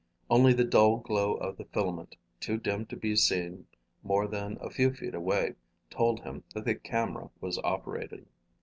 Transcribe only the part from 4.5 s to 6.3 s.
a few feet away, told